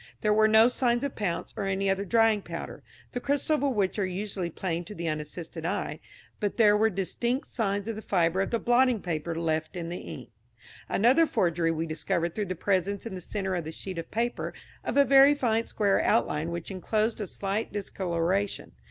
There 0.21 0.33
were 0.33 0.47
no 0.47 0.67
signs 0.67 1.03
of 1.03 1.15
pounce 1.15 1.53
or 1.55 1.65
any 1.67 1.87
other 1.87 2.05
drying 2.05 2.41
powder, 2.41 2.81
the 3.11 3.19
crystals 3.19 3.61
of 3.61 3.75
which 3.75 3.99
are 3.99 4.03
usually 4.07 4.49
plain 4.49 4.83
to 4.85 4.95
the 4.95 5.07
unassisted 5.07 5.63
eye, 5.63 5.99
but 6.39 6.57
there 6.57 6.75
were 6.75 6.89
distinct 6.89 7.45
signs 7.49 7.87
of 7.87 7.95
the 7.95 8.01
fibre 8.01 8.41
of 8.41 8.49
the 8.49 8.57
blotting 8.57 8.99
paper 9.03 9.35
left 9.35 9.75
in 9.77 9.89
the 9.89 9.99
ink. 9.99 10.29
Another 10.89 11.27
forgery 11.27 11.69
we 11.71 11.85
discovered 11.85 12.33
through 12.33 12.45
the 12.47 12.55
presence 12.55 13.05
in 13.05 13.13
the 13.13 13.21
centre 13.21 13.53
of 13.53 13.63
the 13.63 13.71
sheet 13.71 13.99
of 13.99 14.09
paper 14.09 14.55
of 14.83 14.97
a 14.97 15.05
very 15.05 15.35
faint 15.35 15.69
square 15.69 16.01
outline 16.01 16.49
which 16.49 16.71
enclosed 16.71 17.21
a 17.21 17.27
slight 17.27 17.71
discolouration. 17.71 18.71